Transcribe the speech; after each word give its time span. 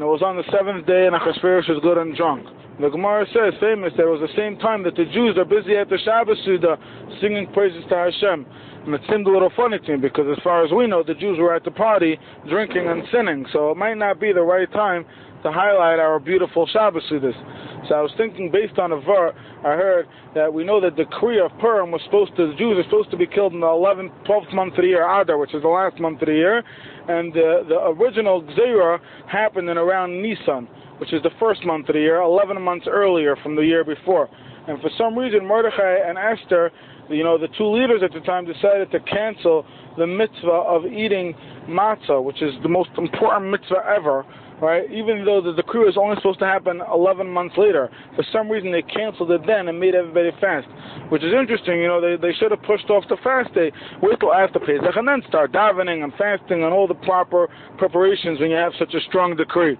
It 0.00 0.06
was 0.06 0.22
on 0.22 0.36
the 0.36 0.44
seventh 0.50 0.86
day 0.86 1.06
and 1.06 1.14
Achashverosh 1.14 1.68
was 1.68 1.80
good 1.82 1.98
and 1.98 2.16
drunk. 2.16 2.46
The 2.80 2.88
Gemara 2.88 3.26
says, 3.34 3.58
famous, 3.58 3.92
that 3.98 4.06
it 4.06 4.10
was 4.10 4.22
the 4.22 4.30
same 4.38 4.56
time 4.62 4.84
that 4.84 4.94
the 4.94 5.04
Jews 5.10 5.34
are 5.36 5.44
busy 5.44 5.74
at 5.76 5.90
the 5.90 5.98
Shabbos 5.98 6.38
Suda 6.44 6.78
singing 7.20 7.50
praises 7.52 7.82
to 7.90 7.96
Hashem. 7.96 8.46
And 8.86 8.94
it 8.94 9.02
seemed 9.10 9.26
a 9.26 9.30
little 9.30 9.50
funny 9.56 9.80
to 9.80 9.96
me 9.96 9.98
because 9.98 10.30
as 10.30 10.38
far 10.44 10.64
as 10.64 10.70
we 10.70 10.86
know, 10.86 11.02
the 11.02 11.18
Jews 11.18 11.36
were 11.38 11.52
at 11.52 11.64
the 11.64 11.72
party 11.74 12.16
drinking 12.48 12.86
and 12.86 13.02
sinning. 13.10 13.44
So 13.52 13.72
it 13.72 13.76
might 13.76 13.98
not 13.98 14.20
be 14.20 14.32
the 14.32 14.46
right 14.46 14.70
time 14.70 15.04
to 15.42 15.50
highlight 15.50 15.98
our 15.98 16.20
beautiful 16.20 16.66
Shabbos 16.70 17.02
Sudas. 17.10 17.34
So 17.88 17.94
I 17.94 18.02
was 18.02 18.12
thinking, 18.18 18.50
based 18.50 18.78
on 18.78 18.92
a 18.92 19.00
vort, 19.00 19.34
I 19.60 19.72
heard 19.72 20.06
that 20.34 20.52
we 20.52 20.62
know 20.62 20.80
that 20.80 20.96
the 20.96 21.04
decree 21.04 21.40
of 21.40 21.50
Purim 21.58 21.90
was 21.90 22.02
supposed 22.04 22.36
to, 22.36 22.48
the 22.48 22.54
Jews 22.54 22.76
are 22.76 22.84
supposed 22.84 23.10
to 23.12 23.16
be 23.16 23.26
killed 23.26 23.54
in 23.54 23.60
the 23.60 23.66
11th, 23.66 24.12
12th 24.26 24.54
month 24.54 24.74
of 24.74 24.82
the 24.82 24.88
year, 24.88 25.08
Adar, 25.08 25.38
which 25.38 25.54
is 25.54 25.62
the 25.62 25.68
last 25.68 25.98
month 25.98 26.20
of 26.20 26.26
the 26.26 26.34
year, 26.34 26.62
and 27.08 27.32
uh, 27.32 27.64
the 27.66 27.78
original 27.96 28.42
Gzera 28.42 28.98
happened 29.26 29.70
in 29.70 29.78
around 29.78 30.20
Nisan, 30.20 30.68
which 30.98 31.14
is 31.14 31.22
the 31.22 31.30
first 31.40 31.64
month 31.64 31.88
of 31.88 31.94
the 31.94 32.00
year, 32.00 32.20
11 32.20 32.60
months 32.60 32.86
earlier 32.88 33.36
from 33.42 33.56
the 33.56 33.62
year 33.62 33.84
before. 33.84 34.28
And 34.68 34.78
for 34.82 34.90
some 34.98 35.16
reason, 35.16 35.46
Mordechai 35.46 35.96
and 36.06 36.18
Esther, 36.18 36.70
you 37.08 37.24
know, 37.24 37.38
the 37.38 37.48
two 37.56 37.72
leaders 37.72 38.02
at 38.04 38.12
the 38.12 38.20
time 38.20 38.44
decided 38.44 38.90
to 38.90 39.00
cancel 39.00 39.64
the 39.96 40.06
mitzvah 40.06 40.50
of 40.50 40.84
eating 40.84 41.34
matzah, 41.66 42.22
which 42.22 42.42
is 42.42 42.52
the 42.62 42.68
most 42.68 42.90
important 42.98 43.50
mitzvah 43.50 43.82
ever, 43.96 44.26
right? 44.60 44.90
Even 44.90 45.24
though 45.24 45.40
the 45.40 45.52
decree 45.52 45.84
was 45.84 45.96
only 45.96 46.16
supposed 46.16 46.38
to 46.40 46.46
happen 46.46 46.80
11 46.92 47.28
months 47.28 47.56
later, 47.56 47.90
for 48.16 48.24
some 48.32 48.50
reason 48.50 48.72
they 48.72 48.82
canceled 48.82 49.30
it 49.30 49.42
then 49.46 49.68
and 49.68 49.78
made 49.78 49.94
everybody 49.94 50.30
fast, 50.40 50.66
which 51.10 51.22
is 51.22 51.32
interesting. 51.32 51.78
You 51.80 51.88
know, 51.88 52.00
they, 52.00 52.16
they 52.20 52.34
should 52.34 52.50
have 52.50 52.62
pushed 52.62 52.90
off 52.90 53.04
the 53.08 53.16
fast 53.22 53.52
day, 53.54 53.72
wait 54.02 54.18
till 54.20 54.34
after 54.34 54.58
Pesach, 54.58 54.96
and 54.96 55.06
then 55.06 55.22
start 55.28 55.52
davening 55.52 56.02
and 56.04 56.12
fasting 56.14 56.64
and 56.64 56.72
all 56.72 56.86
the 56.86 56.98
proper 57.06 57.48
preparations 57.78 58.40
when 58.40 58.50
you 58.50 58.56
have 58.56 58.72
such 58.78 58.94
a 58.94 59.00
strong 59.08 59.36
decree. 59.36 59.76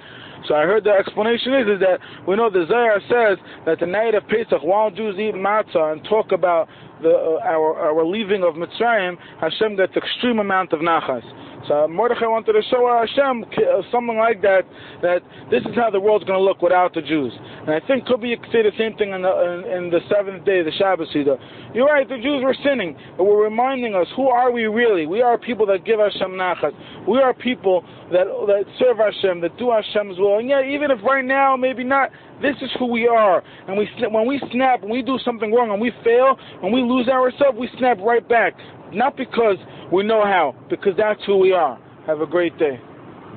So 0.47 0.55
I 0.55 0.63
heard 0.63 0.85
the 0.85 0.91
explanation 0.91 1.55
is, 1.55 1.67
is 1.67 1.81
that 1.81 1.99
we 2.27 2.37
know 2.37 2.49
the 2.49 2.65
Zohar 2.69 3.01
says 3.11 3.39
that 3.67 3.81
the 3.81 3.87
night 3.87 4.15
of 4.15 4.27
Pesach, 4.29 4.63
while 4.63 4.91
Jews 4.91 5.17
eat 5.19 5.35
matzah 5.35 5.93
and 5.93 6.05
talk 6.05 6.31
about 6.31 6.69
the, 7.03 7.11
uh, 7.11 7.41
our, 7.45 7.75
our 7.77 8.05
leaving 8.05 8.45
of 8.45 8.55
Mitzrayim, 8.55 9.17
Hashem 9.41 9.77
gets 9.77 9.97
extreme 9.97 10.39
amount 10.39 10.73
of 10.73 10.81
nachas. 10.81 11.25
So 11.69 11.87
Mordechai 11.87 12.27
wanted 12.27 12.57
to 12.57 12.63
show 12.73 12.89
Hashem 12.89 13.45
uh, 13.45 13.83
something 13.93 14.17
like 14.17 14.41
that, 14.41 14.65
that 15.03 15.21
this 15.53 15.61
is 15.69 15.77
how 15.77 15.91
the 15.91 16.01
world's 16.01 16.25
going 16.25 16.41
to 16.41 16.43
look 16.43 16.63
without 16.63 16.95
the 16.95 17.03
Jews. 17.03 17.31
And 17.37 17.71
I 17.71 17.81
think 17.87 18.07
could 18.07 18.23
be 18.25 18.35
could 18.41 18.49
say 18.51 18.65
the 18.65 18.73
same 18.81 18.97
thing 18.97 19.13
in 19.13 19.21
the, 19.21 19.29
in, 19.29 19.85
in 19.85 19.91
the 19.93 20.01
seventh 20.09 20.49
day, 20.49 20.65
the 20.65 20.73
Shabbos. 20.73 21.13
You're 21.13 21.87
right, 21.87 22.09
the 22.09 22.17
Jews 22.17 22.41
were 22.43 22.57
sinning, 22.65 22.97
but 23.19 23.25
we're 23.25 23.45
reminding 23.45 23.95
us, 23.95 24.07
who 24.17 24.29
are 24.29 24.51
we 24.51 24.65
really? 24.65 25.05
We 25.05 25.21
are 25.21 25.37
people 25.37 25.67
that 25.67 25.85
give 25.85 26.01
Hashem 26.01 26.33
nachas. 26.41 26.73
We 27.07 27.19
are 27.21 27.35
people 27.35 27.85
that, 28.13 28.25
that 28.25 28.65
serve 28.81 28.97
Hashem, 28.97 29.43
that 29.43 29.53
do 29.59 29.69
Hashem's 29.69 30.19
will. 30.19 30.39
And 30.39 30.49
yet, 30.49 30.65
even 30.65 30.91
if 30.91 31.05
right 31.05 31.25
now, 31.25 31.55
maybe 31.55 31.85
not, 31.85 32.09
this 32.41 32.57
is 32.63 32.71
who 32.79 32.87
we 32.87 33.07
are. 33.07 33.45
And 33.67 33.77
we, 33.77 33.89
when 34.09 34.27
we 34.27 34.41
snap, 34.51 34.81
when 34.81 34.91
we 34.91 35.03
do 35.03 35.19
something 35.23 35.53
wrong, 35.53 35.71
and 35.71 35.81
we 35.81 35.93
fail, 36.03 36.39
when 36.61 36.73
we 36.73 36.81
lose 36.81 37.09
ourselves, 37.09 37.59
we 37.59 37.69
snap 37.77 37.99
right 38.01 38.27
back. 38.27 38.55
Not 38.93 39.19
because 39.19 39.59
we 39.93 40.05
know 40.05 40.23
how, 40.25 40.55
because 40.69 40.93
that's 40.97 41.21
who 41.27 41.39
we 41.39 41.53
are. 41.53 41.79
Have 42.07 42.21
a 42.21 42.27
great 42.27 42.57
day. 42.59 42.81